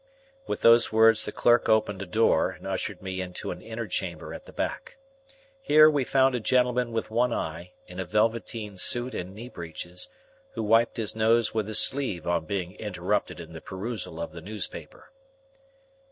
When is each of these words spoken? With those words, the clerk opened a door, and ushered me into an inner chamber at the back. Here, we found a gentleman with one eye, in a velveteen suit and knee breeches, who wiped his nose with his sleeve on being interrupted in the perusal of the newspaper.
With 0.47 0.61
those 0.61 0.91
words, 0.91 1.25
the 1.25 1.31
clerk 1.31 1.69
opened 1.69 2.01
a 2.01 2.07
door, 2.07 2.49
and 2.49 2.65
ushered 2.65 3.03
me 3.03 3.21
into 3.21 3.51
an 3.51 3.61
inner 3.61 3.85
chamber 3.85 4.33
at 4.33 4.45
the 4.45 4.51
back. 4.51 4.97
Here, 5.61 5.91
we 5.91 6.03
found 6.05 6.33
a 6.33 6.39
gentleman 6.39 6.91
with 6.91 7.11
one 7.11 7.31
eye, 7.31 7.73
in 7.85 7.99
a 7.99 8.05
velveteen 8.05 8.79
suit 8.79 9.13
and 9.13 9.35
knee 9.35 9.47
breeches, 9.49 10.09
who 10.53 10.63
wiped 10.63 10.97
his 10.97 11.15
nose 11.15 11.53
with 11.53 11.67
his 11.67 11.77
sleeve 11.77 12.25
on 12.25 12.45
being 12.45 12.73
interrupted 12.77 13.39
in 13.39 13.51
the 13.51 13.61
perusal 13.61 14.19
of 14.19 14.31
the 14.31 14.41
newspaper. 14.41 15.11